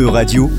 E-Radio, 0.00 0.50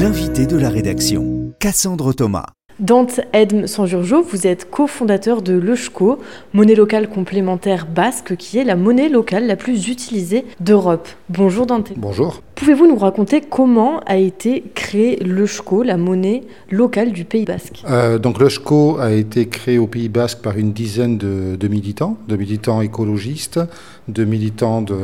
l'invité 0.00 0.44
de 0.44 0.56
la 0.56 0.70
rédaction, 0.70 1.54
Cassandre 1.60 2.12
Thomas. 2.12 2.46
Dante 2.80 3.20
Edm 3.34 3.66
Sanjurjo, 3.66 4.22
vous 4.22 4.46
êtes 4.46 4.70
cofondateur 4.70 5.42
de 5.42 5.52
l'Eushco, 5.52 6.18
monnaie 6.54 6.74
locale 6.74 7.10
complémentaire 7.10 7.86
basque, 7.86 8.36
qui 8.36 8.56
est 8.56 8.64
la 8.64 8.74
monnaie 8.74 9.10
locale 9.10 9.46
la 9.46 9.56
plus 9.56 9.88
utilisée 9.88 10.46
d'Europe. 10.60 11.06
Bonjour 11.28 11.66
Dante. 11.66 11.92
Bonjour. 11.98 12.40
Pouvez-vous 12.54 12.86
nous 12.86 12.96
raconter 12.96 13.42
comment 13.42 14.00
a 14.06 14.16
été 14.16 14.64
créé 14.74 15.16
l'Eushco, 15.22 15.82
la 15.82 15.98
monnaie 15.98 16.42
locale 16.70 17.12
du 17.12 17.26
Pays 17.26 17.44
basque? 17.44 17.82
Euh, 17.90 18.18
Donc 18.18 18.40
l'Eushco 18.40 18.96
a 18.98 19.12
été 19.12 19.46
créé 19.46 19.76
au 19.76 19.86
Pays 19.86 20.08
basque 20.08 20.38
par 20.38 20.56
une 20.56 20.72
dizaine 20.72 21.18
de, 21.18 21.68
militants, 21.68 22.16
de 22.28 22.36
militants 22.36 22.80
écologistes, 22.80 23.60
de 24.08 24.24
militants 24.24 24.80
de, 24.80 24.96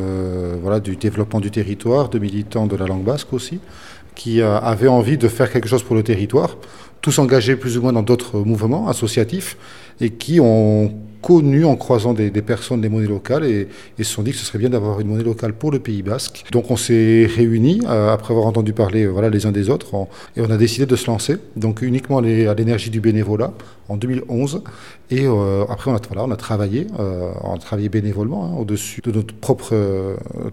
voilà, 0.63 0.79
du 0.79 0.95
développement 0.95 1.39
du 1.39 1.51
territoire, 1.51 2.09
de 2.09 2.17
militants 2.17 2.65
de 2.65 2.75
la 2.75 2.87
langue 2.87 3.03
basque 3.03 3.33
aussi, 3.33 3.59
qui 4.15 4.41
euh, 4.41 4.59
avaient 4.59 4.87
envie 4.87 5.19
de 5.19 5.27
faire 5.27 5.51
quelque 5.51 5.67
chose 5.67 5.83
pour 5.83 5.95
le 5.95 6.01
territoire 6.01 6.57
tous 7.01 7.19
engagés 7.19 7.55
plus 7.55 7.77
ou 7.77 7.81
moins 7.81 7.93
dans 7.93 8.03
d'autres 8.03 8.39
mouvements 8.39 8.87
associatifs 8.87 9.57
et 9.99 10.11
qui 10.11 10.39
ont 10.39 10.93
connu 11.21 11.65
en 11.65 11.75
croisant 11.75 12.13
des, 12.13 12.29
personnes 12.29 12.81
des 12.81 12.89
monnaies 12.89 13.07
locales 13.07 13.43
et, 13.45 13.67
se 13.97 14.03
sont 14.03 14.23
dit 14.23 14.31
que 14.31 14.37
ce 14.37 14.45
serait 14.45 14.59
bien 14.59 14.69
d'avoir 14.69 14.99
une 14.99 15.07
monnaie 15.07 15.23
locale 15.23 15.53
pour 15.53 15.71
le 15.71 15.79
Pays 15.79 16.03
basque. 16.03 16.45
Donc 16.51 16.71
on 16.71 16.77
s'est 16.77 17.27
réunis 17.35 17.81
euh, 17.87 18.13
après 18.13 18.33
avoir 18.33 18.45
entendu 18.47 18.73
parler 18.73 19.05
euh, 19.05 19.29
les 19.29 19.45
uns 19.45 19.51
des 19.51 19.69
autres 19.69 20.07
et 20.35 20.41
on 20.41 20.49
a 20.49 20.57
décidé 20.57 20.85
de 20.85 20.95
se 20.95 21.07
lancer, 21.07 21.37
donc 21.55 21.81
uniquement 21.81 22.19
à 22.19 22.21
l'énergie 22.21 22.89
du 22.89 23.01
bénévolat 23.01 23.51
en 23.89 23.97
2011. 23.97 24.63
Et 25.09 25.25
euh, 25.25 25.63
après 25.69 25.89
on 25.89 25.95
a, 25.95 25.99
voilà, 26.07 26.25
on 26.25 26.31
a 26.31 26.35
travaillé, 26.35 26.87
on 26.97 27.53
a 27.53 27.57
travaillé 27.57 27.87
bénévolement 27.87 28.45
hein, 28.45 28.57
au-dessus 28.59 29.01
de 29.01 29.11
notre 29.11 29.33
propre 29.33 29.73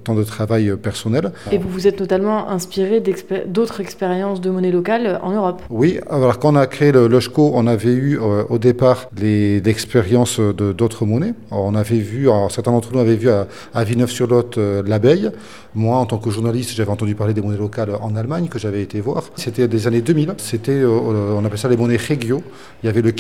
temps 0.04 0.14
de 0.14 0.22
travail 0.22 0.76
personnel. 0.76 1.32
Et 1.50 1.58
vous 1.58 1.68
vous 1.68 1.86
êtes 1.86 1.96
totalement 1.96 2.48
inspiré 2.48 3.02
d'autres 3.46 3.80
expériences 3.80 4.40
de 4.40 4.50
monnaie 4.50 4.70
locale 4.70 5.18
en 5.22 5.32
Europe 5.32 5.62
Oui, 5.70 5.98
alors 6.08 6.38
quand 6.38 6.52
on 6.52 6.56
a 6.56 6.66
créé 6.66 6.92
le 6.92 7.08
LOSCO, 7.08 7.50
on 7.54 7.66
avait 7.66 7.92
eu 7.92 8.18
au 8.18 8.58
départ 8.58 9.08
l'expérience 9.20 10.38
d'autres 10.38 11.04
monnaies. 11.04 11.34
on 11.50 11.74
avait 11.74 11.98
vu, 11.98 12.28
certains 12.48 12.70
d'entre 12.70 12.92
nous 12.92 13.00
avaient 13.00 13.16
vu 13.16 13.30
à, 13.30 13.48
à 13.74 13.84
Villeneuve-sur-Lot 13.84 14.58
euh, 14.58 14.82
l'abeille. 14.86 15.30
Moi, 15.74 15.96
en 15.96 16.06
tant 16.06 16.18
que 16.18 16.30
journaliste, 16.30 16.70
j'avais 16.74 16.90
entendu 16.90 17.14
parler 17.14 17.34
des 17.34 17.40
monnaies 17.40 17.58
locales 17.58 17.90
en 18.00 18.14
Allemagne 18.16 18.48
que 18.48 18.58
j'avais 18.58 18.82
été 18.82 19.00
voir. 19.00 19.24
C'était 19.36 19.66
des 19.66 19.86
années 19.86 20.02
2000. 20.02 20.34
C'était, 20.38 20.72
euh, 20.72 20.88
euh, 20.88 21.34
on 21.36 21.44
appelle 21.44 21.58
ça 21.58 21.68
les 21.68 21.76
monnaies 21.76 21.96
régio. 21.96 22.42
Il 22.82 22.86
y 22.86 22.88
avait 22.88 23.02
le 23.02 23.10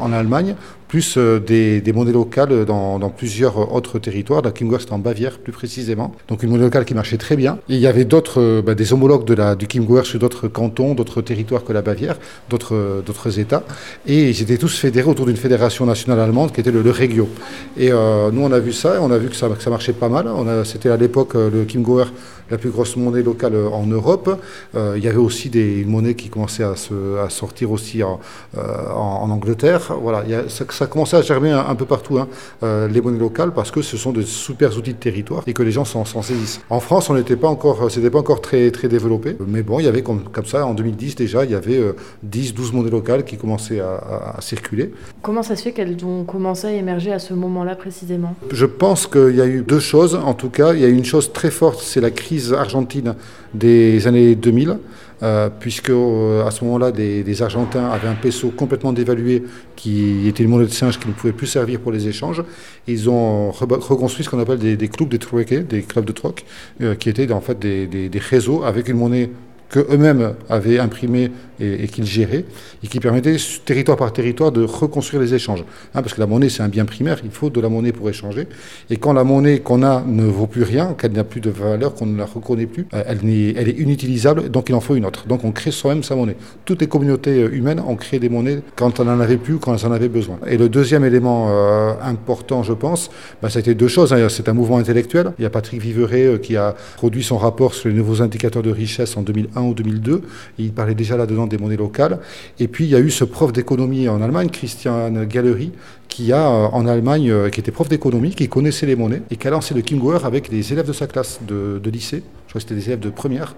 En 0.00 0.12
Allemagne, 0.12 0.56
plus 0.94 1.18
des, 1.18 1.92
monnaies 1.92 2.12
locales 2.12 2.64
dans, 2.64 3.10
plusieurs 3.10 3.74
autres 3.74 3.98
territoires. 3.98 4.42
La 4.42 4.52
c'était 4.52 4.92
en 4.92 5.00
Bavière, 5.00 5.38
plus 5.38 5.52
précisément. 5.52 6.14
Donc 6.28 6.44
une 6.44 6.50
monnaie 6.50 6.62
locale 6.62 6.84
qui 6.84 6.94
marchait 6.94 7.16
très 7.16 7.34
bien. 7.34 7.58
Il 7.68 7.80
y 7.80 7.88
avait 7.88 8.04
d'autres, 8.04 8.62
bah, 8.64 8.76
des 8.76 8.92
homologues 8.92 9.24
de 9.24 9.34
la, 9.34 9.56
du 9.56 9.66
Kimgoer 9.66 10.04
sur 10.04 10.20
d'autres 10.20 10.46
cantons, 10.46 10.94
d'autres 10.94 11.20
territoires 11.20 11.64
que 11.64 11.72
la 11.72 11.82
Bavière, 11.82 12.16
d'autres, 12.48 13.02
d'autres 13.04 13.40
États. 13.40 13.64
Et 14.06 14.30
ils 14.30 14.40
étaient 14.40 14.56
tous 14.56 14.78
fédérés 14.78 15.10
autour 15.10 15.26
d'une 15.26 15.36
fédération 15.36 15.84
nationale 15.84 16.20
allemande 16.20 16.52
qui 16.52 16.60
était 16.60 16.70
le, 16.70 16.82
le 16.82 16.92
Regio. 16.92 17.28
Et 17.76 17.90
euh, 17.90 18.30
nous, 18.30 18.42
on 18.42 18.52
a 18.52 18.60
vu 18.60 18.72
ça, 18.72 18.94
et 18.94 18.98
on 18.98 19.10
a 19.10 19.18
vu 19.18 19.28
que 19.28 19.36
ça, 19.36 19.48
ça 19.58 19.70
marchait 19.70 19.94
pas 19.94 20.08
mal. 20.08 20.26
C'était 20.64 20.90
à 20.90 20.96
l'époque 20.96 21.34
euh, 21.34 21.50
le 21.50 21.64
Kim 21.64 21.82
Goer 21.82 22.06
la 22.50 22.58
plus 22.58 22.70
grosse 22.70 22.96
monnaie 22.96 23.22
locale 23.22 23.54
euh, 23.54 23.68
en 23.68 23.86
Europe. 23.86 24.38
il 24.74 25.02
y 25.02 25.08
avait 25.08 25.16
aussi 25.16 25.48
des 25.48 25.84
monnaies 25.84 26.14
qui 26.14 26.28
commençaient 26.28 26.62
à, 26.62 26.76
se, 26.76 27.18
à 27.18 27.30
sortir 27.30 27.72
aussi 27.72 28.02
en, 28.02 28.20
en, 28.56 29.30
Angleterre. 29.30 29.92
Voilà, 30.00 30.24
ça, 30.48 30.64
ça, 30.70 30.83
commençait 30.86 31.16
à 31.16 31.22
germer 31.22 31.50
un, 31.50 31.74
peu 31.74 31.84
partout, 31.84 32.18
hein, 32.18 32.28
les 32.62 33.00
monnaies 33.00 33.18
locales, 33.18 33.52
parce 33.52 33.70
que 33.70 33.82
ce 33.82 33.96
sont 33.96 34.12
de 34.12 34.22
super 34.22 34.76
outils 34.76 34.94
de 34.94 34.98
territoire 34.98 35.42
et 35.46 35.52
que 35.52 35.62
les 35.62 35.72
gens 35.72 35.84
s'en 35.84 36.04
saisissent. 36.04 36.60
En 36.70 36.80
France, 36.80 37.10
on 37.10 37.14
n'était 37.14 37.36
pas 37.36 37.48
encore, 37.48 37.90
c'était 37.90 38.10
pas 38.10 38.18
encore 38.18 38.40
très, 38.40 38.70
très 38.70 38.88
développé, 38.88 39.36
mais 39.46 39.62
bon, 39.62 39.80
il 39.80 39.84
y 39.84 39.88
avait 39.88 40.02
comme, 40.02 40.24
comme 40.24 40.46
ça, 40.46 40.66
en 40.66 40.74
2010 40.74 41.16
déjà, 41.16 41.44
il 41.44 41.50
y 41.50 41.54
avait 41.54 41.80
10-12 42.28 42.74
monnaies 42.74 42.90
locales 42.90 43.24
qui 43.24 43.36
commençaient 43.36 43.80
à, 43.80 44.34
à 44.36 44.40
circuler. 44.40 44.92
Comment 45.22 45.42
ça 45.42 45.56
se 45.56 45.62
fait 45.62 45.72
qu'elles 45.72 46.04
ont 46.04 46.24
commencé 46.24 46.66
à 46.66 46.72
émerger 46.72 47.12
à 47.12 47.18
ce 47.18 47.34
moment-là 47.34 47.76
précisément? 47.76 48.34
Je 48.50 48.66
pense 48.66 49.06
qu'il 49.06 49.36
y 49.36 49.40
a 49.40 49.46
eu 49.46 49.62
deux 49.62 49.80
choses. 49.80 50.14
En 50.14 50.34
tout 50.34 50.50
cas, 50.50 50.74
il 50.74 50.80
y 50.80 50.84
a 50.84 50.88
eu 50.88 50.94
une 50.94 51.04
chose 51.04 51.32
très 51.32 51.50
forte, 51.50 51.80
c'est 51.80 52.00
la 52.00 52.10
crise 52.10 52.52
argentine 52.52 53.14
des 53.52 54.06
années 54.06 54.34
2000. 54.34 54.78
Euh, 55.22 55.48
puisque 55.48 55.90
euh, 55.90 56.44
à 56.44 56.50
ce 56.50 56.64
moment-là, 56.64 56.90
des, 56.92 57.42
Argentins 57.42 57.88
avaient 57.88 58.08
un 58.08 58.14
peso 58.14 58.50
complètement 58.50 58.92
dévalué, 58.92 59.44
qui 59.76 60.28
était 60.28 60.42
une 60.42 60.50
monnaie 60.50 60.66
de 60.66 60.70
singe 60.70 60.98
qui 60.98 61.08
ne 61.08 61.12
pouvait 61.12 61.32
plus 61.32 61.46
servir 61.46 61.80
pour 61.80 61.92
les 61.92 62.08
échanges. 62.08 62.42
ils 62.86 63.08
ont 63.08 63.50
reconstruit 63.50 64.24
ce 64.24 64.30
qu'on 64.30 64.40
appelle 64.40 64.58
des, 64.58 64.88
clubs 64.88 65.08
de 65.08 65.16
des 65.62 65.82
clubs 65.82 66.04
de 66.04 66.12
troc, 66.12 66.44
euh, 66.80 66.94
qui 66.94 67.08
étaient 67.08 67.30
en 67.32 67.40
fait 67.40 67.58
des 67.58 68.20
réseaux 68.30 68.64
avec 68.64 68.88
une 68.88 68.98
monnaie 68.98 69.30
qu'eux-mêmes 69.68 70.34
avaient 70.48 70.78
imprimé 70.78 71.30
et, 71.60 71.86
qu'ils 71.88 72.04
géraient, 72.04 72.44
et 72.82 72.86
qui 72.86 73.00
permettaient, 73.00 73.36
territoire 73.64 73.96
par 73.96 74.12
territoire, 74.12 74.52
de 74.52 74.64
reconstruire 74.64 75.22
les 75.22 75.34
échanges. 75.34 75.64
Hein, 75.94 76.02
parce 76.02 76.14
que 76.14 76.20
la 76.20 76.26
monnaie, 76.26 76.48
c'est 76.48 76.62
un 76.62 76.68
bien 76.68 76.84
primaire, 76.84 77.18
il 77.24 77.30
faut 77.30 77.50
de 77.50 77.60
la 77.60 77.68
monnaie 77.68 77.92
pour 77.92 78.08
échanger. 78.08 78.46
Et 78.90 78.96
quand 78.96 79.12
la 79.12 79.24
monnaie 79.24 79.60
qu'on 79.60 79.82
a 79.82 80.02
ne 80.06 80.24
vaut 80.24 80.46
plus 80.46 80.62
rien, 80.62 80.94
qu'elle 80.98 81.12
n'a 81.12 81.24
plus 81.24 81.40
de 81.40 81.50
valeur, 81.50 81.94
qu'on 81.94 82.06
ne 82.06 82.18
la 82.18 82.24
reconnaît 82.24 82.66
plus, 82.66 82.86
euh, 82.94 83.02
elle, 83.06 83.28
est, 83.28 83.78
inutilisable, 83.78 84.50
donc 84.50 84.68
il 84.68 84.74
en 84.74 84.80
faut 84.80 84.96
une 84.96 85.06
autre. 85.06 85.26
Donc 85.26 85.44
on 85.44 85.52
crée 85.52 85.70
soi-même 85.70 86.02
sa 86.02 86.16
monnaie. 86.16 86.36
Toutes 86.64 86.80
les 86.80 86.88
communautés 86.88 87.42
euh, 87.42 87.54
humaines 87.54 87.80
ont 87.80 87.96
créé 87.96 88.18
des 88.18 88.28
monnaies 88.28 88.62
quand 88.76 89.00
on 89.00 89.04
n'en 89.04 89.20
avait 89.20 89.36
plus, 89.36 89.58
quand 89.58 89.74
elles 89.74 89.86
en 89.86 89.92
avaient 89.92 90.08
besoin. 90.08 90.38
Et 90.46 90.56
le 90.56 90.68
deuxième 90.68 91.04
élément 91.04 91.48
euh, 91.50 91.92
important, 92.02 92.62
je 92.62 92.72
pense, 92.72 93.10
bah, 93.42 93.50
ça 93.50 93.58
a 93.58 93.60
été 93.60 93.74
deux 93.74 93.88
choses. 93.88 94.12
Hein. 94.12 94.26
C'est 94.28 94.48
un 94.48 94.54
mouvement 94.54 94.78
intellectuel. 94.78 95.32
Il 95.38 95.42
y 95.42 95.46
a 95.46 95.50
Patrick 95.50 95.80
Viveret 95.80 96.40
qui 96.42 96.56
a 96.56 96.74
produit 96.96 97.22
son 97.22 97.38
rapport 97.38 97.74
sur 97.74 97.88
les 97.88 97.94
nouveaux 97.94 98.22
indicateurs 98.22 98.62
de 98.62 98.70
richesse 98.70 99.16
en 99.16 99.22
2001 99.22 99.53
ou 99.62 99.74
2002. 99.74 100.22
il 100.58 100.72
parlait 100.72 100.94
déjà 100.94 101.16
là-dedans 101.16 101.46
des 101.46 101.58
monnaies 101.58 101.76
locales. 101.76 102.18
Et 102.58 102.68
puis 102.68 102.84
il 102.84 102.90
y 102.90 102.94
a 102.94 103.00
eu 103.00 103.10
ce 103.10 103.24
prof 103.24 103.52
d'économie 103.52 104.08
en 104.08 104.20
Allemagne, 104.20 104.48
Christian 104.50 105.24
Gallery, 105.24 105.72
qui 106.14 106.32
a 106.32 106.48
euh, 106.48 106.66
en 106.72 106.86
Allemagne, 106.86 107.28
euh, 107.28 107.50
qui 107.50 107.58
était 107.58 107.72
prof 107.72 107.88
d'économie, 107.88 108.36
qui 108.36 108.48
connaissait 108.48 108.86
les 108.86 108.94
monnaies 108.94 109.22
et 109.32 109.36
qui 109.36 109.48
a 109.48 109.50
lancé 109.50 109.74
le 109.74 109.80
Kimgoer 109.80 110.24
avec 110.24 110.48
les 110.48 110.72
élèves 110.72 110.86
de 110.86 110.92
sa 110.92 111.08
classe 111.08 111.40
de, 111.46 111.80
lycée. 111.90 112.22
Je 112.46 112.50
crois 112.50 112.60
que 112.60 112.68
c'était 112.68 112.76
des 112.76 112.86
élèves 112.86 113.00
de 113.00 113.10
première 113.10 113.56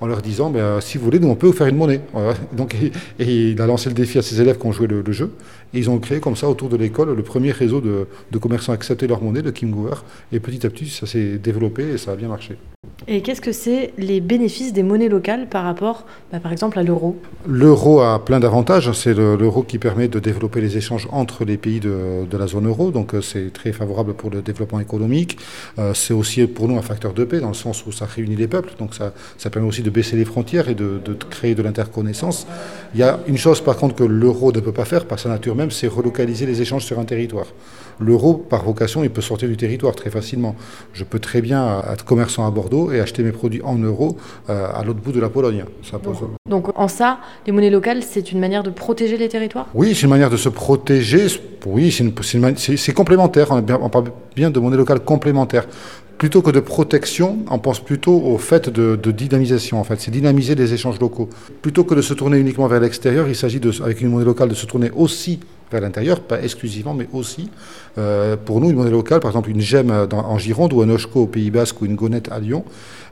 en 0.00 0.06
leur 0.06 0.22
disant 0.22 0.48
ben, 0.48 0.60
euh, 0.60 0.80
si 0.80 0.96
vous 0.96 1.04
voulez, 1.04 1.18
nous 1.18 1.28
on 1.28 1.34
peut 1.34 1.48
vous 1.48 1.52
faire 1.52 1.66
une 1.66 1.76
monnaie. 1.76 2.00
Donc, 2.56 2.74
et, 3.18 3.50
il 3.50 3.60
a 3.60 3.66
lancé 3.66 3.90
le 3.90 3.94
défi 3.94 4.16
à 4.16 4.22
ses 4.22 4.40
élèves 4.40 4.58
qui 4.58 4.66
ont 4.66 4.72
joué 4.72 4.86
le, 4.86 5.12
jeu. 5.12 5.32
Et 5.74 5.78
ils 5.80 5.90
ont 5.90 5.98
créé 5.98 6.18
comme 6.18 6.34
ça 6.34 6.48
autour 6.48 6.70
de 6.70 6.78
l'école 6.78 7.14
le 7.14 7.22
premier 7.22 7.52
réseau 7.52 7.82
de, 7.82 8.38
commerçants 8.38 8.72
à 8.72 8.76
accepter 8.76 9.06
leur 9.06 9.22
monnaie, 9.22 9.42
le 9.42 9.52
Kimgoer. 9.52 9.96
Et 10.32 10.40
petit 10.40 10.66
à 10.66 10.70
petit, 10.70 10.88
ça 10.88 11.06
s'est 11.06 11.36
développé 11.36 11.90
et 11.90 11.98
ça 11.98 12.12
a 12.12 12.16
bien 12.16 12.28
marché. 12.28 12.56
Et 13.10 13.22
qu'est-ce 13.22 13.40
que 13.40 13.52
c'est 13.52 13.94
les 13.96 14.20
bénéfices 14.20 14.74
des 14.74 14.82
monnaies 14.82 15.08
locales 15.08 15.48
par 15.48 15.64
rapport, 15.64 16.04
bah, 16.30 16.40
par 16.40 16.52
exemple, 16.52 16.78
à 16.78 16.82
l'euro? 16.82 17.16
L'euro 17.46 18.02
a 18.02 18.22
plein 18.22 18.38
d'avantages. 18.38 18.92
C'est 18.92 19.14
l'euro 19.14 19.62
qui 19.62 19.78
permet 19.78 20.08
de 20.08 20.18
développer 20.18 20.60
les 20.60 20.76
échanges 20.76 21.08
entre 21.10 21.46
les 21.46 21.56
pays 21.56 21.80
de, 21.80 22.26
la 22.30 22.46
zone 22.46 22.66
euro. 22.66 22.90
Donc 22.90 23.14
euh, 23.14 23.22
c'est 23.22 23.50
très 23.50 23.72
favorable 23.72 24.12
pour 24.12 24.28
le 24.28 24.42
développement 24.42 24.78
économique. 24.78 25.38
Euh, 25.78 25.94
c'est 25.94 26.12
aussi 26.12 26.46
pour 26.46 26.68
nous 26.68 26.76
un 26.76 26.82
facteur 26.82 27.14
de 27.14 27.24
paix 27.24 27.40
dans 27.40 27.48
le 27.48 27.54
sens 27.54 27.86
où 27.86 27.92
ça 27.92 28.04
réunit 28.04 28.36
les 28.36 28.46
peuples. 28.46 28.74
Donc 28.78 28.94
ça, 28.94 29.14
ça 29.38 29.48
permet 29.48 29.66
aussi 29.66 29.82
de 29.82 29.88
baisser 29.88 30.14
les 30.14 30.26
frontières 30.26 30.68
et 30.68 30.74
de, 30.74 31.00
de 31.02 31.14
créer 31.14 31.54
de 31.54 31.62
l'interconnaissance. 31.62 32.46
Il 32.92 33.00
y 33.00 33.04
a 33.04 33.20
une 33.26 33.38
chose 33.38 33.62
par 33.62 33.78
contre 33.78 33.94
que 33.94 34.04
l'euro 34.04 34.52
ne 34.52 34.60
peut 34.60 34.72
pas 34.72 34.84
faire 34.84 35.06
par 35.06 35.18
sa 35.18 35.30
nature 35.30 35.54
même, 35.54 35.70
c'est 35.70 35.88
relocaliser 35.88 36.44
les 36.44 36.60
échanges 36.60 36.84
sur 36.84 36.98
un 36.98 37.04
territoire. 37.04 37.46
L'euro, 38.00 38.34
par 38.34 38.64
vocation, 38.64 39.02
il 39.02 39.10
peut 39.10 39.20
sortir 39.20 39.48
du 39.48 39.56
territoire 39.56 39.94
très 39.96 40.10
facilement. 40.10 40.54
Je 40.92 41.02
peux 41.02 41.18
très 41.18 41.40
bien 41.40 41.82
être 41.92 42.04
commerçant 42.04 42.46
à 42.46 42.50
Bordeaux 42.50 42.92
acheter 43.00 43.22
mes 43.22 43.32
produits 43.32 43.62
en 43.62 43.76
euros 43.78 44.16
euh, 44.48 44.68
à 44.74 44.84
l'autre 44.84 45.00
bout 45.00 45.12
de 45.12 45.20
la 45.20 45.28
Pologne. 45.28 45.64
Ça 45.82 45.98
pose... 45.98 46.18
Donc 46.48 46.78
en 46.78 46.88
ça, 46.88 47.18
les 47.46 47.52
monnaies 47.52 47.70
locales, 47.70 48.02
c'est 48.02 48.32
une 48.32 48.40
manière 48.40 48.62
de 48.62 48.70
protéger 48.70 49.16
les 49.16 49.28
territoires? 49.28 49.66
Oui, 49.74 49.94
c'est 49.94 50.02
une 50.02 50.10
manière 50.10 50.30
de 50.30 50.36
se 50.36 50.48
protéger. 50.48 51.26
Oui, 51.66 51.92
c'est 51.92 52.92
complémentaire. 52.92 53.48
On, 53.50 53.58
on 53.58 53.88
parle 53.88 54.10
bien 54.34 54.50
de 54.50 54.60
monnaie 54.60 54.76
locale 54.76 55.00
complémentaire 55.00 55.66
plutôt 56.18 56.42
que 56.42 56.50
de 56.50 56.60
protection, 56.60 57.38
on 57.48 57.58
pense 57.58 57.80
plutôt 57.80 58.20
au 58.20 58.36
fait 58.38 58.68
de, 58.68 59.10
dynamisation. 59.10 59.80
En 59.80 59.84
fait, 59.84 60.00
c'est 60.00 60.10
dynamiser 60.10 60.54
les 60.56 60.74
échanges 60.74 60.98
locaux. 60.98 61.30
Plutôt 61.62 61.84
que 61.84 61.94
de 61.94 62.02
se 62.02 62.12
tourner 62.12 62.38
uniquement 62.38 62.66
vers 62.66 62.80
l'extérieur, 62.80 63.28
il 63.28 63.36
s'agit 63.36 63.60
avec 63.82 64.00
une 64.00 64.08
monnaie 64.08 64.24
locale 64.24 64.48
de 64.48 64.54
se 64.54 64.66
tourner 64.66 64.90
aussi 64.94 65.38
vers 65.70 65.80
l'intérieur, 65.80 66.20
pas 66.20 66.42
exclusivement, 66.42 66.94
mais 66.94 67.08
aussi. 67.12 67.50
Euh, 67.98 68.36
pour 68.36 68.60
nous, 68.60 68.70
une 68.70 68.76
monnaie 68.76 68.90
locale, 68.90 69.20
par 69.20 69.30
exemple 69.30 69.50
une 69.50 69.60
gemme 69.60 70.08
en 70.12 70.38
Gironde 70.38 70.72
ou 70.72 70.82
un 70.82 70.88
Oshko 70.90 71.22
au 71.22 71.26
Pays 71.26 71.50
Basque 71.50 71.80
ou 71.82 71.86
une 71.86 71.96
gonette 71.96 72.30
à 72.30 72.38
Lyon, 72.38 72.64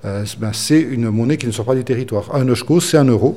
euh, 0.05 0.25
ben, 0.39 0.53
c'est 0.53 0.81
une 0.81 1.11
monnaie 1.11 1.37
qui 1.37 1.47
ne 1.47 1.53
sort 1.53 1.65
pas 1.65 1.75
du 1.75 1.85
territoire. 1.85 2.35
Un 2.35 2.49
Oshko, 2.49 2.81
c'est 2.81 2.97
un 2.97 3.05
euro 3.05 3.37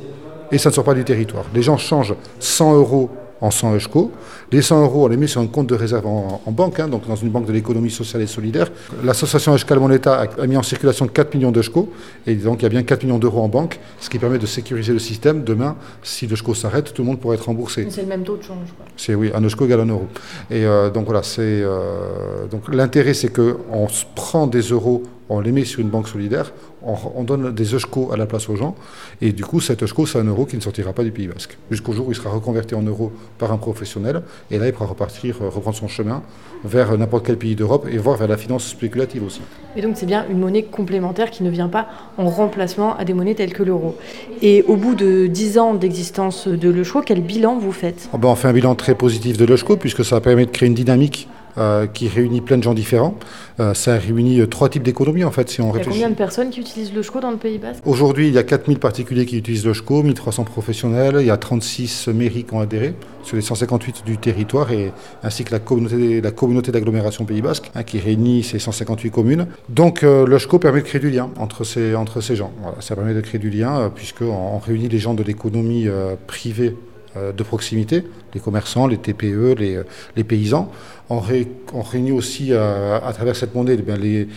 et 0.51 0.57
ça 0.57 0.69
ne 0.69 0.73
sort 0.73 0.83
pas 0.83 0.93
du 0.93 1.03
territoire. 1.03 1.45
Les 1.53 1.61
gens 1.61 1.77
changent 1.77 2.15
100 2.39 2.75
euros 2.75 3.09
en 3.41 3.51
100 3.51 3.75
eusko. 3.75 4.11
Les 4.51 4.61
100 4.61 4.83
euros, 4.83 5.05
on 5.05 5.07
les 5.07 5.17
met 5.17 5.27
sur 5.27 5.41
un 5.41 5.47
compte 5.47 5.67
de 5.67 5.75
réserve 5.75 6.05
en, 6.05 6.41
banque, 6.51 6.79
hein, 6.79 6.87
donc 6.87 7.07
dans 7.07 7.15
une 7.15 7.29
banque 7.29 7.45
de 7.45 7.53
l'économie 7.53 7.91
sociale 7.91 8.21
et 8.21 8.27
solidaire. 8.27 8.71
L'association 9.03 9.53
Euskal 9.53 9.79
Moneta 9.79 10.25
a, 10.37 10.47
mis 10.47 10.57
en 10.57 10.63
circulation 10.63 11.07
4 11.07 11.35
millions 11.35 11.51
d'eusko, 11.51 11.91
et 12.27 12.35
donc 12.35 12.61
il 12.61 12.63
y 12.63 12.65
a 12.65 12.69
bien 12.69 12.83
4 12.83 13.03
millions 13.03 13.19
d'euros 13.19 13.41
en 13.41 13.47
banque, 13.47 13.79
ce 13.99 14.09
qui 14.09 14.19
permet 14.19 14.39
de 14.39 14.45
sécuriser 14.45 14.93
le 14.93 14.99
système. 14.99 15.43
Demain, 15.43 15.75
si 16.03 16.27
l'eusko 16.27 16.53
s'arrête, 16.53 16.93
tout 16.93 17.01
le 17.01 17.07
monde 17.07 17.19
pourra 17.19 17.35
être 17.35 17.45
remboursé. 17.45 17.87
C'est 17.89 18.01
le 18.01 18.07
même 18.07 18.23
taux 18.23 18.37
de 18.37 18.43
change. 18.43 18.67
C'est 18.97 19.15
oui, 19.15 19.31
un 19.33 19.43
eusko 19.43 19.65
égale 19.65 19.81
un 19.81 19.87
euro. 19.87 20.07
Et 20.49 20.65
euh, 20.65 20.89
donc 20.89 21.05
voilà, 21.05 21.23
c'est 21.23 21.41
euh, 21.41 22.47
donc 22.51 22.73
l'intérêt, 22.73 23.13
c'est 23.13 23.33
qu'on 23.33 23.87
prend 24.15 24.47
des 24.47 24.61
euros 24.61 25.03
on 25.29 25.39
les 25.39 25.51
met 25.51 25.63
sur 25.63 25.79
une 25.79 25.89
banque 25.89 26.07
solidaire, 26.07 26.51
on, 26.81 27.23
donne 27.23 27.53
des 27.53 27.75
eusko 27.75 28.11
à 28.11 28.17
la 28.17 28.25
place 28.25 28.49
aux 28.49 28.55
gens, 28.55 28.75
et 29.21 29.31
du 29.31 29.43
coup, 29.43 29.59
cet 29.59 29.83
eusko, 29.83 30.05
c'est 30.05 30.19
un 30.19 30.23
euro 30.23 30.45
qui 30.45 30.55
ne 30.55 30.61
sortira 30.61 30.93
pas 30.93 31.03
du 31.03 31.11
Pays 31.11 31.27
Basque. 31.27 31.57
Jusqu'au 31.69 31.93
jour 31.93 32.07
où 32.07 32.11
il 32.11 32.15
sera 32.15 32.29
reconverti 32.29 32.75
en 32.75 32.81
euro 32.81 33.11
par 33.37 33.51
un 33.51 33.57
professionnel, 33.57 34.21
et 34.51 34.57
là, 34.57 34.67
il 34.67 34.73
pourra 34.73 34.87
repartir, 34.87 35.37
euh, 35.41 35.49
reprendre 35.49 35.75
son 35.75 35.87
chemin 35.87 36.23
vers 36.63 36.97
n'importe 36.97 37.25
quel 37.25 37.37
pays 37.37 37.55
d'Europe, 37.55 37.87
et 37.91 37.97
voir 37.97 38.17
vers 38.17 38.27
la 38.27 38.37
finance 38.37 38.65
spéculative 38.65 39.23
aussi. 39.23 39.41
Et 39.75 39.81
donc, 39.81 39.93
c'est 39.95 40.05
bien 40.05 40.25
une 40.29 40.39
monnaie 40.39 40.63
complémentaire 40.63 41.31
qui 41.31 41.43
ne 41.43 41.49
vient 41.49 41.69
pas 41.69 41.87
en 42.17 42.29
remplacement 42.29 42.95
à 42.97 43.05
des 43.05 43.13
monnaies 43.13 43.35
telles 43.35 43.53
que 43.53 43.63
l'euro. 43.63 43.95
Et 44.41 44.63
au 44.63 44.75
bout 44.75 44.95
de 44.95 45.27
10 45.27 45.57
ans 45.59 45.73
d'existence 45.73 46.47
de 46.47 46.69
l'eusko, 46.69 47.01
quel 47.05 47.21
bilan 47.21 47.59
vous 47.59 47.71
faites? 47.71 48.09
Oh 48.13 48.17
ben, 48.17 48.29
On 48.29 48.35
fait 48.35 48.47
un 48.47 48.53
bilan 48.53 48.75
très 48.75 48.95
positif 48.95 49.37
de 49.37 49.45
l'eusko, 49.45 49.77
puisque 49.77 50.05
ça 50.05 50.21
permet 50.21 50.45
de 50.45 50.51
créer 50.51 50.67
une 50.67 50.75
dynamique 50.75 51.27
euh, 51.57 51.87
qui 51.87 52.07
réunit 52.07 52.41
plein 52.41 52.57
de 52.57 52.63
gens 52.63 52.73
différents. 52.73 53.15
Euh, 53.59 53.73
ça 53.73 53.97
réunit 53.97 54.39
euh, 54.39 54.47
trois 54.47 54.69
types 54.69 54.83
d'économies 54.83 55.23
en 55.23 55.31
fait. 55.31 55.49
Si 55.49 55.61
on 55.61 55.73
il 55.73 55.79
y 55.79 55.81
a 55.81 55.83
combien 55.83 56.09
de 56.09 56.15
personnes 56.15 56.49
qui 56.51 56.59
utilisent 56.59 56.93
le 56.93 57.01
dans 57.21 57.31
le 57.31 57.37
Pays 57.37 57.57
Basque? 57.57 57.81
Aujourd'hui, 57.85 58.27
il 58.27 58.33
y 58.33 58.37
a 58.37 58.43
4000 58.43 58.79
particuliers 58.79 59.25
qui 59.25 59.37
utilisent 59.37 59.65
le 59.65 59.73
SCO, 59.73 60.03
1300 60.03 60.43
professionnels, 60.43 61.17
il 61.19 61.25
y 61.25 61.31
a 61.31 61.37
36 61.37 62.09
mairies 62.09 62.43
qui 62.43 62.53
ont 62.53 62.59
adhéré 62.59 62.93
sur 63.23 63.35
les 63.35 63.41
158 63.41 64.03
du 64.05 64.17
territoire, 64.17 64.71
et, 64.71 64.93
ainsi 65.23 65.43
que 65.43 65.51
la 65.51 65.59
communauté, 65.59 66.21
la 66.21 66.31
communauté 66.31 66.71
d'agglomération 66.71 67.25
Pays 67.25 67.41
Basque, 67.41 67.69
hein, 67.75 67.83
qui 67.83 67.99
réunit 67.99 68.43
ces 68.43 68.59
158 68.59 69.09
communes. 69.09 69.47
Donc 69.67 70.03
le 70.03 70.39
SCO 70.39 70.59
permet 70.59 70.81
de 70.81 70.85
créer 70.85 71.01
du 71.01 71.09
lien 71.09 71.29
entre 71.37 71.63
ces, 71.63 71.95
entre 71.95 72.21
ces 72.21 72.35
gens. 72.35 72.51
Voilà, 72.61 72.77
ça 72.79 72.95
permet 72.95 73.13
de 73.13 73.21
créer 73.21 73.39
du 73.39 73.49
lien, 73.49 73.91
puisqu'on 73.93 74.59
réunit 74.59 74.87
les 74.87 74.99
gens 74.99 75.13
de 75.13 75.23
l'économie 75.23 75.87
privée 76.27 76.69
euh, 76.69 76.88
de 77.35 77.43
proximité, 77.43 78.03
les 78.33 78.39
commerçants, 78.39 78.87
les 78.87 78.97
TPE, 78.97 79.55
les, 79.57 79.75
euh, 79.75 79.83
les 80.15 80.23
paysans. 80.23 80.71
On, 81.11 81.19
réunit 81.19 82.11
aussi 82.11 82.49
euh, 82.51 82.99
à 83.03 83.13
travers 83.13 83.35
cette 83.35 83.55
monnaie 83.55 83.77
eh 83.79 84.27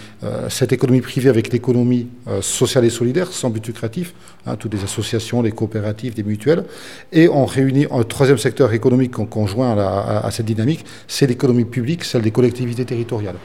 cette 0.49 0.73
économie 0.73 1.02
privée 1.02 1.29
avec 1.29 1.52
l'économie 1.52 2.08
sociale 2.40 2.87
et 2.87 2.90
solidaire, 2.90 3.31
sans 3.31 3.50
but 3.50 3.67
lucratif, 3.67 4.14
hein, 4.46 4.56
toutes 4.56 4.73
les 4.73 4.82
associations, 4.82 5.43
les 5.43 5.52
coopératives, 5.52 6.14
les 6.17 6.23
mutuelles. 6.23 6.64
Et 7.12 7.29
on 7.29 7.44
réunit 7.44 7.87
un 7.90 8.02
troisième 8.05 8.38
secteur 8.38 8.73
économique 8.73 9.12
conjoint 9.12 9.76
à 9.76 10.31
cette 10.31 10.46
dynamique, 10.46 10.87
c'est 11.08 11.26
l'économie 11.26 11.67
publique, 11.67 12.05
celle 12.05 12.23
des 12.23 12.31
collectivités 12.31 12.87
territoriales 12.87 13.37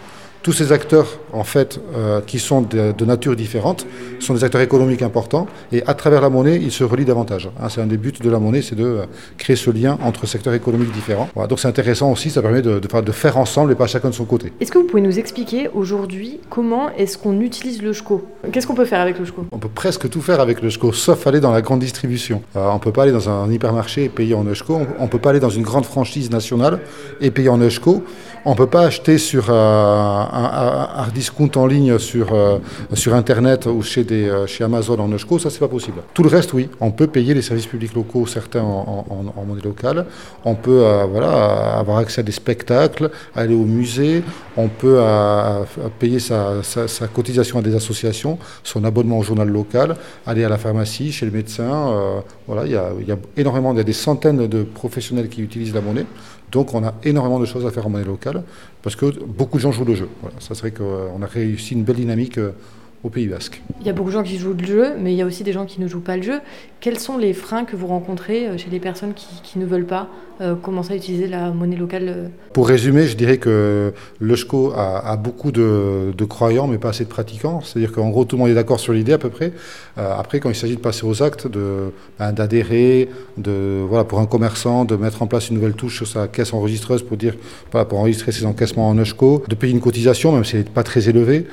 tous 0.44 0.54
ces 0.54 0.72
acteurs, 0.72 1.20
en 1.34 1.44
fait, 1.44 1.80
euh, 1.96 2.22
qui 2.22 2.40
sont 2.40 2.62
de, 2.62 3.06
nature 3.06 3.36
différente, 3.36 3.86
sont 4.20 4.34
des 4.34 4.44
acteurs 4.44 4.62
économiques 4.62 5.02
importants, 5.02 5.48
et 5.72 5.84
à 5.88 5.94
travers 5.94 6.22
la 6.22 6.30
monnaie, 6.30 6.58
ils 6.58 6.72
se 6.72 6.84
relient 6.84 7.06
davantage. 7.06 7.50
Hein. 7.60 7.68
c'est 7.70 7.82
un 7.82 7.88
des 7.88 7.98
buts 7.98 8.14
de 8.22 8.30
la 8.30 8.40
monnaie, 8.40 8.62
c'est 8.62 8.76
de 8.76 8.86
euh, 8.86 9.06
créer 9.38 9.56
ce 9.56 9.72
lien 9.72 9.98
entre 10.04 10.26
secteurs 10.26 10.54
économiques 10.54 10.92
différents. 10.92 11.30
donc 11.50 11.60
c'est 11.60 11.68
intéressant 11.68 12.12
aussi, 12.12 12.30
ça 12.30 12.42
permet 12.42 12.62
de, 12.62 12.80
de, 12.80 13.12
faire 13.12 13.38
ensemble 13.38 13.72
et 13.72 13.76
pas 13.76 13.88
chacun 13.88 14.10
de 14.10 14.14
son 14.14 14.26
côté. 14.26 14.52
Est-ce 14.60 14.72
que 14.72 14.78
vous 14.78 14.86
pouvez 14.86 15.02
nous 15.02 15.20
expliquer 15.20 15.70
aujourd'hui 15.74 16.40
comment 16.50 16.90
est-ce 16.98 17.18
qu'on 17.18 17.40
utilise 17.42 17.82
le 17.82 17.94
SCO 17.94 18.26
Qu'est-ce 18.52 18.68
qu'on 18.68 18.76
peut 18.76 18.86
faire 18.86 19.02
avec 19.02 19.20
le 19.20 19.26
SCO 19.26 19.46
On 19.52 19.58
peut 19.58 19.70
presque 19.70 20.10
tout 20.10 20.22
faire 20.22 20.40
avec 20.40 20.62
le 20.62 20.70
SCO, 20.70 20.92
sauf 20.92 21.26
aller 21.28 21.40
dans 21.40 21.52
la 21.52 21.62
grande 21.62 21.80
distribution. 21.80 22.42
Euh, 22.56 22.68
on 22.70 22.76
ne 22.76 22.80
peut 22.80 22.92
pas 22.92 23.04
aller 23.04 23.12
dans 23.12 23.30
un 23.30 23.52
hypermarché 23.52 24.06
et 24.06 24.10
payer 24.10 24.34
en 24.34 24.48
ESCO, 24.50 24.82
on 25.00 25.04
ne 25.04 25.10
peut 25.10 25.20
pas 25.20 25.32
aller 25.32 25.40
dans 25.40 25.50
une 25.50 25.64
grande 25.64 25.86
franchise 25.86 26.32
nationale 26.32 26.80
et 27.22 27.32
payer 27.32 27.50
en 27.50 27.62
ESCO. 27.62 28.04
On 28.50 28.52
ne 28.52 28.56
peut 28.56 28.68
pas 28.68 28.84
acheter 28.84 29.18
sur 29.18 29.50
un, 29.50 30.30
hard 30.32 31.12
discount 31.12 31.52
en 31.58 31.68
ligne 31.68 32.00
sur, 32.00 32.32
euh, 32.32 32.60
sur 32.94 33.14
Internet 33.14 33.66
ou 33.66 33.82
chez, 33.82 34.06
euh, 34.10 34.46
Amazon 34.62 34.98
en 35.00 35.10
Eusko, 35.10 35.38
ça 35.38 35.50
c'est 35.50 35.60
pas 35.60 35.68
possible. 35.68 35.98
Tout 36.14 36.24
le 36.24 36.30
reste, 36.30 36.54
oui, 36.54 36.70
on 36.80 36.92
peut 36.92 37.08
payer 37.08 37.34
les 37.34 37.42
services 37.42 37.66
publics 37.66 37.94
locaux, 37.94 38.26
certains 38.26 38.62
en, 38.62 39.06
monnaie 39.46 39.62
locale. 39.62 40.06
On 40.46 40.56
peut 40.56 40.82
euh, 40.82 41.04
avoir 41.78 41.98
accès 41.98 42.22
à 42.22 42.24
des 42.24 42.32
spectacles, 42.32 43.12
aller 43.36 43.54
au 43.54 43.66
musée. 43.66 44.24
On 44.56 44.70
peut 44.70 44.98
payer 46.00 46.20
sa, 46.20 46.64
sa, 46.64 47.08
cotisation 47.08 47.60
à 47.60 47.62
des 47.62 47.76
associations, 47.76 48.40
son 48.64 48.86
abonnement 48.86 49.20
au 49.20 49.24
journal 49.24 49.50
local, 49.50 49.98
aller 50.26 50.46
à 50.46 50.50
la 50.50 50.58
pharmacie, 50.58 51.12
chez 51.12 51.26
le 51.26 51.34
médecin. 51.34 52.24
voilà, 52.48 52.66
il 52.66 52.72
y 52.72 53.12
a 53.12 53.18
énormément, 53.36 53.74
il 53.74 53.78
y 53.78 53.82
a 53.82 53.84
des 53.84 53.92
centaines 53.92 54.48
de 54.48 54.64
professionnels 54.64 55.28
qui 55.28 55.42
utilisent 55.42 55.74
la 55.74 55.82
monnaie. 55.82 56.06
Donc 56.52 56.74
on 56.74 56.84
a 56.84 56.94
énormément 57.04 57.40
de 57.40 57.46
choses 57.46 57.66
à 57.66 57.72
faire 57.72 57.86
en 57.88 57.90
monnaie 57.90 58.06
locale 58.06 58.44
parce 58.82 58.96
que 58.96 59.06
beaucoup 59.26 59.58
de 59.58 59.62
gens 59.62 59.72
jouent 59.72 59.86
le 59.86 59.96
jeu. 59.96 60.10
Ça 60.40 60.56
serait 60.56 60.72
qu'on 60.72 61.22
a 61.22 61.26
réussi 61.26 61.74
une 61.74 61.84
belle 61.84 61.98
dynamique 61.98 62.38
euh, 62.38 62.52
au 63.04 63.10
Pays 63.10 63.28
Basque. 63.28 63.62
Il 63.82 63.88
y 63.88 63.90
a 63.90 63.94
beaucoup 63.94 64.10
de 64.10 64.14
gens 64.14 64.24
qui 64.24 64.38
jouent 64.38 64.56
le 64.58 64.66
jeu, 64.66 64.96
mais 65.00 65.14
il 65.14 65.18
y 65.18 65.22
a 65.22 65.26
aussi 65.26 65.44
des 65.44 65.54
gens 65.54 65.66
qui 65.66 65.82
ne 65.82 65.88
jouent 65.88 66.02
pas 66.02 66.18
le 66.18 66.24
jeu. 66.24 66.40
Quels 66.80 67.00
sont 67.00 67.18
les 67.18 67.34
freins 67.34 67.66
que 67.66 67.76
vous 67.76 67.88
rencontrez 67.88 68.48
euh, 68.48 68.58
chez 68.58 68.70
les 68.70 68.80
personnes 68.80 69.14
qui, 69.16 69.58
ne 69.58 69.66
veulent 69.66 69.88
pas 69.88 70.10
euh, 70.42 70.54
commencer 70.54 70.94
à 70.94 70.96
utiliser 70.96 71.26
la 71.26 71.50
monnaie 71.50 71.76
locale 71.76 72.06
euh 72.08 72.28
Pour 72.54 72.68
résumer, 72.68 73.08
je 73.08 73.18
dirais 73.18 73.40
que 73.40 73.94
le 74.20 74.36
SCO 74.36 74.72
a, 74.76 75.18
beaucoup 75.18 75.52
de, 75.52 76.14
croyants, 76.30 76.68
mais 76.68 76.78
pas 76.78 76.90
assez 76.90 77.04
de 77.04 77.10
pratiquants. 77.10 77.62
C'est-à-dire 77.62 77.92
qu'en 77.92 78.10
gros, 78.10 78.26
tout 78.26 78.36
le 78.36 78.42
monde 78.42 78.52
est 78.52 78.54
d'accord 78.54 78.80
sur 78.80 78.94
l'idée 78.94 79.14
à 79.14 79.18
peu 79.18 79.30
près. 79.30 79.54
après, 79.96 80.40
quand 80.40 80.50
il 80.50 80.56
s'agit 80.56 80.76
de 80.76 80.82
passer 80.82 81.06
aux 81.06 81.24
actes, 81.24 81.48
ben, 82.20 82.32
d'adhérer, 82.32 83.10
pour 84.08 84.20
un 84.20 84.26
commerçant, 84.28 84.86
de 84.86 84.96
mettre 84.96 85.24
en 85.24 85.28
place 85.28 85.50
une 85.50 85.56
nouvelle 85.56 85.74
touche 85.74 85.98
sur 85.98 86.08
sa 86.08 86.28
caisse 86.28 86.54
enregistreuse 86.54 87.02
pour 87.02 87.18
dire, 87.18 87.34
pour 87.72 88.00
enregistrer 88.00 88.32
ses 88.32 88.46
encaissements 88.46 88.90
en 88.90 89.00
ESCO, 89.00 89.44
de 89.48 89.56
payer 89.56 89.74
une 89.74 89.82
cotisation, 89.82 90.32
même 90.32 90.44
si 90.44 90.58
elle 90.58 90.64
n'est 90.64 90.70
pas 90.70 90.84
très 90.84 91.10
élevée. 91.10 91.48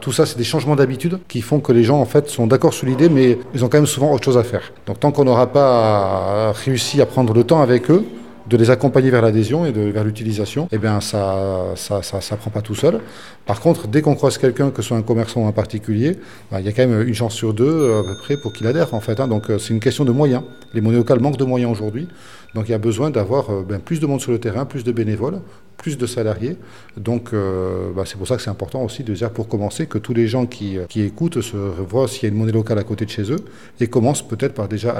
Tout 0.00 0.12
ça, 0.12 0.24
c'est 0.24 0.38
des 0.38 0.44
changements 0.44 0.76
d'habitude 0.76 1.18
qui 1.28 1.42
font 1.42 1.60
que 1.60 1.72
les 1.72 1.84
gens 1.84 2.00
en 2.00 2.06
fait 2.06 2.28
sont 2.28 2.46
d'accord 2.46 2.72
sur 2.72 2.86
l'idée, 2.86 3.10
mais 3.10 3.38
ils 3.54 3.64
ont 3.64 3.68
quand 3.68 3.78
même 3.78 3.86
souvent 3.86 4.12
autre 4.12 4.24
chose 4.24 4.38
à 4.38 4.44
faire. 4.44 4.69
Donc 4.86 5.00
tant 5.00 5.12
qu'on 5.12 5.24
n'aura 5.24 5.46
pas 5.52 6.52
réussi 6.52 7.00
à 7.00 7.06
prendre 7.06 7.32
le 7.32 7.44
temps 7.44 7.60
avec 7.60 7.90
eux, 7.90 8.04
de 8.50 8.56
les 8.56 8.70
accompagner 8.70 9.10
vers 9.10 9.22
l'adhésion 9.22 9.64
et 9.64 9.70
vers 9.70 10.02
l'utilisation, 10.02 10.68
eh 10.72 10.78
bien 10.78 11.00
ça 11.00 11.72
ça, 11.76 12.02
ça, 12.02 12.36
prend 12.36 12.50
pas 12.50 12.62
tout 12.62 12.74
seul. 12.74 13.00
Par 13.46 13.60
contre, 13.60 13.86
dès 13.86 14.02
qu'on 14.02 14.16
croise 14.16 14.38
quelqu'un, 14.38 14.70
que 14.70 14.82
ce 14.82 14.88
soit 14.88 14.96
un 14.96 15.02
commerçant 15.02 15.42
ou 15.42 15.46
un 15.46 15.52
particulier, 15.52 16.18
bah, 16.50 16.60
il 16.60 16.66
y 16.66 16.68
a 16.68 16.72
quand 16.72 16.86
même 16.86 17.06
une 17.06 17.14
chance 17.14 17.34
sur 17.34 17.54
deux 17.54 18.00
à 18.00 18.02
peu 18.02 18.16
près 18.16 18.36
pour 18.36 18.52
qu'il 18.52 18.66
adhère 18.66 18.92
en 18.92 19.00
fait. 19.00 19.20
Hein. 19.20 19.28
Donc 19.28 19.50
euh, 19.50 19.58
c'est 19.58 19.72
une 19.72 19.80
question 19.80 20.04
de 20.04 20.10
moyens. 20.10 20.42
Les 20.74 20.80
monnaies 20.80 20.96
locales 20.96 21.20
manquent 21.20 21.36
de 21.36 21.44
moyens 21.44 21.70
aujourd'hui. 21.70 22.08
Donc 22.54 22.68
il 22.68 22.72
y 22.72 22.74
a 22.74 22.78
besoin 22.78 23.10
d'avoir 23.10 23.50
euh, 23.50 23.64
ben, 23.66 23.78
plus 23.78 24.00
de 24.00 24.06
monde 24.06 24.20
sur 24.20 24.32
le 24.32 24.40
terrain, 24.40 24.64
plus 24.64 24.82
de 24.82 24.90
bénévoles, 24.90 25.40
plus 25.80 25.96
de 25.96 26.06
salariés. 26.06 26.56
Donc 26.96 27.32
euh, 27.32 27.90
bah, 27.96 28.02
c'est 28.06 28.18
pour 28.18 28.28
ça 28.28 28.36
que 28.36 28.42
c'est 28.42 28.50
important 28.50 28.82
aussi 28.84 29.02
de 29.02 29.14
dire 29.14 29.30
pour 29.30 29.48
commencer 29.48 29.86
que 29.86 29.96
tous 29.98 30.12
les 30.12 30.28
gens 30.28 30.44
qui, 30.46 30.78
qui 30.88 31.00
écoutent 31.02 31.40
se 31.40 31.56
voient 31.56 32.06
s'il 32.06 32.24
y 32.24 32.26
a 32.26 32.28
une 32.28 32.38
monnaie 32.38 32.52
locale 32.52 32.78
à 32.78 32.84
côté 32.84 33.06
de 33.06 33.10
chez 33.10 33.32
eux 33.32 33.42
et 33.80 33.86
commencent 33.86 34.26
peut-être 34.26 34.52
par 34.54 34.68
déjà 34.68 34.94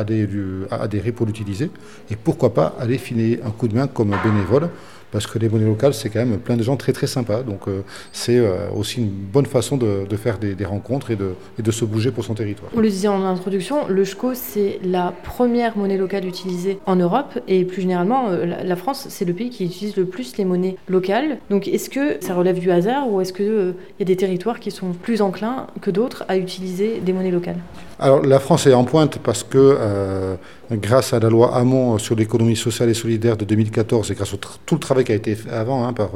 adhérer 0.71 1.13
pour 1.13 1.27
l'utiliser 1.27 1.71
et 2.11 2.17
pourquoi 2.17 2.55
pas 2.55 2.75
aller 2.81 2.97
filer 2.97 3.41
un 3.45 3.51
coup 3.51 3.69
de 3.69 3.75
main 3.75 3.87
comme 3.87 4.17
bénévole 4.25 4.71
parce 5.13 5.27
que 5.27 5.39
les 5.39 5.49
monnaies 5.49 5.67
locales, 5.67 5.95
c'est 5.95 6.11
quand 6.11 6.21
même 6.21 6.39
plein 6.39 6.57
de 6.57 6.63
gens 6.63 6.77
très 6.77 6.93
très 6.93 7.07
sympas. 7.07 7.43
Donc 7.43 7.69
euh, 7.69 7.83
c'est 8.13 8.39
euh, 8.39 8.71
aussi 8.77 8.99
une 8.99 9.09
bonne 9.09 9.47
façon 9.47 9.77
de, 9.77 10.07
faire 10.17 10.39
des, 10.39 10.65
rencontres 10.65 11.11
et 11.11 11.17
de, 11.17 11.71
se 11.71 11.85
bouger 11.85 12.11
pour 12.11 12.25
son 12.25 12.35
territoire. 12.35 12.71
On 12.75 12.81
le 12.81 12.89
disait 12.89 13.09
en 13.09 13.25
introduction, 13.25 13.87
le 13.89 14.05
SCO, 14.05 14.35
c'est 14.35 14.81
la 14.83 15.13
première 15.23 15.77
monnaie 15.77 15.97
locale 15.97 16.27
utilisée 16.27 16.79
en 16.87 16.97
Europe 16.97 17.39
et 17.49 17.65
plus 17.65 17.83
généralement, 17.83 18.29
euh, 18.29 18.45
la 18.65 18.77
France, 18.77 19.07
c'est 19.09 19.25
le 19.25 19.33
pays 19.33 19.51
qui 19.51 19.65
utilise 19.65 19.97
le 19.97 20.05
plus 20.05 20.37
les 20.37 20.45
monnaies 20.45 20.77
locales. 20.89 21.39
Donc 21.49 21.69
est-ce 21.69 21.91
que 21.91 22.19
ça 22.21 22.35
relève 22.35 22.59
du 22.59 22.71
hasard 22.71 23.11
ou 23.11 23.21
est-ce 23.21 23.33
qu'il 23.33 23.75
y 23.99 24.03
a 24.03 24.05
des 24.05 24.17
territoires 24.17 24.61
qui 24.61 24.71
sont 24.71 24.93
plus 24.93 25.23
enclins 25.23 25.67
que 25.81 25.91
d'autres 25.91 26.25
à 26.29 26.37
utiliser 26.37 27.01
des 27.01 27.13
monnaies 27.13 27.31
locales? 27.31 27.59
Alors 28.01 28.23
la 28.25 28.39
France 28.39 28.67
est 28.67 28.73
en 28.73 28.85
pointe 28.85 29.19
parce 29.19 29.45
que 29.45 29.59
euh, 29.59 30.37
grâce 30.73 31.13
à 31.13 31.19
la 31.19 31.29
loi 31.29 31.55
Hamon 31.55 31.99
sur 31.99 32.17
l'économie 32.17 32.57
sociale 32.57 32.89
et 32.89 32.95
solidaire 32.95 33.37
de 33.37 33.45
2014 33.45 34.11
et 34.11 34.15
grâce 34.15 34.33
à 34.33 34.37
tout 34.65 34.75
le 34.75 34.81
travail 34.81 35.05
qui 35.05 35.13
a 35.13 35.17
été 35.17 35.35
fait 35.35 35.51
avant 35.51 35.87
hein, 35.87 35.93
par, 35.93 36.11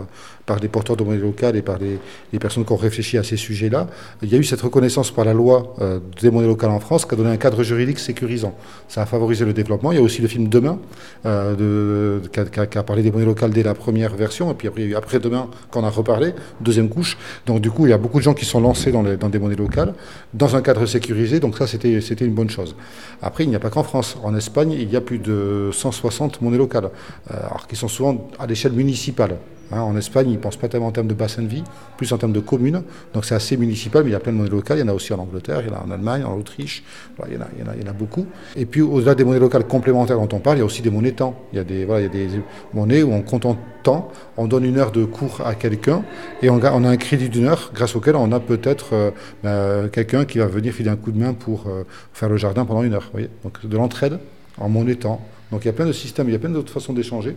par 0.47 0.59
les 0.61 0.69
porteurs 0.69 0.97
de 0.97 1.05
monnaie 1.05 1.19
locale 1.19 1.57
et 1.57 1.63
par 1.63 1.79
les, 1.79 1.99
personnes 2.39 2.65
qui 2.65 2.73
ont 2.73 2.77
réfléchi 2.77 3.17
à 3.17 3.23
ces 3.23 3.37
sujets-là, 3.37 3.87
il 4.23 4.29
y 4.29 4.35
a 4.35 4.39
eu 4.39 4.45
cette 4.45 4.61
reconnaissance 4.61 5.11
par 5.11 5.25
la 5.25 5.33
loi 5.33 5.75
euh, 5.81 5.99
des 6.21 6.31
monnaies 6.31 6.47
locales 6.47 6.71
en 6.71 6.81
France 6.81 7.07
qui 7.07 7.15
a 7.15 7.17
donné 7.17 7.31
un 7.31 7.37
cadre 7.37 7.63
juridique 7.63 7.99
sécurisant. 7.99 8.55
Ça 8.89 9.03
a 9.03 9.07
favorisé 9.07 9.45
le 9.45 9.53
développement. 9.53 9.93
Il 9.93 9.97
y 9.97 10.01
a 10.01 10.03
aussi 10.03 10.21
le 10.21 10.29
film 10.29 10.49
Demain 10.49 10.79
euh, 11.27 12.21
de, 12.21 12.29
qui, 12.29 12.79
a, 12.79 12.83
parlé 12.83 13.03
des 13.03 13.11
monnaies 13.11 13.25
locales 13.25 13.51
dès 13.51 13.63
la 13.63 13.75
première 13.75 14.15
version 14.15 14.51
et 14.51 14.55
puis 14.55 14.95
après, 14.95 15.19
Demain 15.19 15.49
qu'on 15.71 15.85
a 15.85 15.91
reparlé, 15.91 16.35
deuxième 16.61 16.89
couche. 16.89 17.17
Donc 17.47 17.61
du 17.61 17.71
coup, 17.71 17.87
il 17.87 17.91
y 17.91 17.95
a 17.95 17.99
beaucoup 17.99 18.19
de 18.19 18.25
gens 18.25 18.35
qui 18.35 18.45
sont 18.45 18.61
lancés 18.61 18.93
dans, 18.93 19.03
dans 19.03 19.29
des 19.29 19.39
monnaies 19.39 19.57
locales 19.57 19.95
dans 20.35 20.55
un 20.55 20.61
cadre 20.61 20.85
sécurisé. 20.87 21.41
Donc 21.41 21.57
ça, 21.57 21.67
c'était 22.01 22.25
une 22.25 22.35
bonne 22.35 22.51
chose. 22.51 22.75
Après, 23.23 23.45
il 23.45 23.51
n'y 23.51 23.57
a 23.57 23.61
pas 23.61 23.71
qu'en 23.71 23.83
France. 23.83 24.17
En 24.23 24.35
Espagne, 24.35 24.73
il 24.73 24.91
y 24.91 24.97
a 24.97 25.01
plus 25.01 25.19
de 25.19 25.71
160 25.73 26.41
monnaies 26.43 26.59
locales, 26.59 26.91
euh, 27.31 27.47
alors 27.47 27.67
qui 27.67 27.77
sont 27.77 27.89
souvent 27.89 28.29
à 28.39 28.47
l'échelle 28.47 28.73
municipale. 28.73 29.37
Hein, 29.75 29.81
en 29.81 29.97
Espagne, 29.97 30.31
ils 30.31 30.35
ne 30.35 30.39
pensent 30.39 30.57
pas 30.57 30.69
tellement 30.69 30.87
en 30.87 30.93
termes 30.93 31.09
de 31.09 31.15
bassin 31.15 31.43
de 31.43 31.49
vie, 31.49 31.65
plus 31.97 32.13
en 32.13 32.19
termes 32.19 32.33
de 32.33 32.41
communes. 32.41 32.83
Donc 33.13 33.25
c'est 33.25 33.35
assez 33.35 33.57
municipal, 33.57 34.05
mais 34.05 34.11
il 34.11 34.13
y 34.13 34.17
a 34.17 34.21
plein 34.21 34.33
de 34.33 34.39
monnaies 34.39 34.51
locales. 34.51 34.79
Il 34.79 34.83
y 34.83 34.85
en 34.85 34.89
a 34.89 34.93
aussi 34.93 35.13
en 35.13 35.19
Angleterre, 35.19 35.63
il 35.63 35.69
y 35.69 35.71
en 35.71 35.77
a 35.77 35.85
en 35.85 35.91
Allemagne, 35.91 36.25
en 36.25 36.37
Autriche. 36.37 36.85
il, 37.27 37.35
y 37.35 37.37
en 37.37 37.89
a, 37.89 37.93
beaucoup. 37.93 38.27
Et 38.57 38.67
puis 38.67 38.81
au-delà 38.81 39.15
des 39.15 39.25
monnaies 39.25 39.41
locales 39.41 39.67
complémentaires 39.67 40.19
dont 40.19 40.29
on 40.37 40.41
parle, 40.41 40.59
il 40.59 40.61
y 40.61 40.63
a 40.63 40.67
aussi 40.67 40.83
des 40.83 40.91
monnaies 40.91 41.13
temps. 41.13 41.35
Il 41.53 41.57
y 41.57 41.59
a 41.59 41.65
des, 41.65 41.85
voilà, 41.85 42.01
il 42.01 42.05
y 42.05 42.25
a 42.25 42.29
des 42.29 42.41
monnaies 42.73 43.03
où 43.03 43.13
on 43.13 43.23
compte 43.23 43.47
en 43.47 43.57
temps, 43.83 44.11
on 44.37 44.47
donne 44.47 44.65
une 44.65 44.79
heure 44.79 44.93
de 44.93 45.05
cours 45.05 45.43
à 45.45 45.55
quelqu'un 45.55 46.03
et 46.43 46.51
on, 46.51 46.63
a 46.63 46.71
un 46.71 46.97
crédit 46.97 47.29
d'une 47.29 47.47
heure 47.47 47.71
grâce 47.75 47.97
auquel 47.97 48.17
on 48.17 48.33
a 48.33 48.41
peut-être 48.41 48.95
euh, 48.95 49.11
ben, 49.43 49.89
quelqu'un 49.89 50.25
qui 50.25 50.39
va 50.39 50.47
venir 50.47 50.73
filer 50.73 50.91
un 50.91 50.97
coup 50.97 51.13
de 51.13 51.19
main 51.19 51.35
pour 51.35 51.67
euh, 51.67 51.85
faire 52.13 52.29
le 52.29 52.37
jardin 52.37 52.65
pendant 52.65 52.83
une 52.83 52.95
heure. 52.95 53.11
Donc 53.43 53.67
de 53.67 53.77
l'entraide 53.77 54.19
en 54.59 54.69
monnaie 54.69 54.95
temps. 54.95 55.21
Donc 55.51 55.65
il 55.65 55.67
y 55.67 55.71
a 55.71 55.73
plein 55.73 55.87
de 55.87 55.93
systèmes, 55.93 56.29
il 56.29 56.33
y 56.33 56.37
a 56.37 56.39
plein 56.39 56.51
d'autres 56.51 56.73
façons 56.73 56.93
d'échanger. 56.93 57.37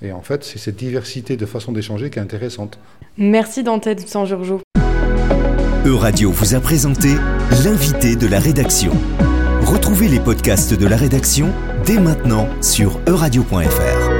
Et 0.00 0.12
en 0.12 0.22
fait, 0.22 0.44
c'est 0.44 0.58
cette 0.58 0.76
diversité 0.76 1.36
de 1.36 1.46
façons 1.46 1.72
d'échanger 1.72 2.10
qui 2.10 2.18
est 2.18 2.22
intéressante. 2.22 2.78
Merci 3.16 3.62
Dante 3.62 3.88
San 4.06 4.26
Giorgio. 4.26 4.60
Euradio 5.84 6.30
vous 6.30 6.54
a 6.54 6.60
présenté 6.60 7.08
l'invité 7.64 8.14
de 8.14 8.26
la 8.26 8.38
rédaction. 8.38 8.92
Retrouvez 9.62 10.08
les 10.08 10.20
podcasts 10.20 10.74
de 10.74 10.86
la 10.86 10.96
rédaction 10.96 11.52
dès 11.84 11.98
maintenant 11.98 12.48
sur 12.60 13.00
euradio.fr. 13.06 14.17